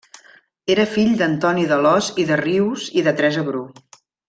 [0.75, 3.63] Era fill d'Antoni d'Alòs i de Rius i de Teresa Bru.